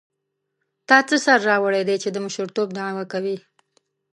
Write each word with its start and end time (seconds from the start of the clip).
تا 0.87 0.97
څه 1.07 1.15
سر 1.25 1.39
راوړی 1.49 1.81
دی 1.87 1.95
چې 2.03 2.09
د 2.11 2.17
مشرتوب 2.25 2.67
دعوه 2.79 3.03
کوې. 3.11 3.37